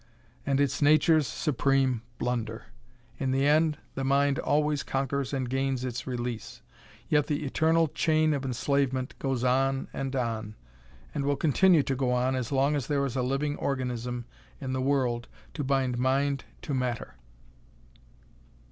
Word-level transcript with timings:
And 0.47 0.59
it's 0.59 0.81
Nature's 0.81 1.27
supreme 1.27 2.01
blunder! 2.17 2.63
In 3.19 3.29
the 3.29 3.45
end, 3.45 3.77
the 3.93 4.03
Mind 4.03 4.39
always 4.39 4.81
conquers 4.81 5.31
and 5.31 5.47
gains 5.47 5.85
its 5.85 6.07
release, 6.07 6.63
yet 7.07 7.27
the 7.27 7.45
eternal 7.45 7.87
chain 7.87 8.33
of 8.33 8.43
enslavement 8.43 9.13
goes 9.19 9.43
on 9.43 9.89
and 9.93 10.15
on, 10.15 10.55
and 11.13 11.23
will 11.23 11.35
continue 11.35 11.83
to 11.83 11.95
go 11.95 12.11
on 12.13 12.35
as 12.35 12.51
long 12.51 12.75
as 12.75 12.87
there 12.87 13.05
is 13.05 13.15
a 13.15 13.21
living 13.21 13.55
organism 13.57 14.25
in 14.59 14.73
the 14.73 14.81
world 14.81 15.27
to 15.53 15.63
bind 15.63 15.99
mind 15.99 16.45
to 16.63 16.73
matter." 16.73 17.13